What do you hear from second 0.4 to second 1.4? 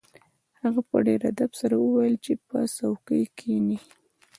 هغه په ډیر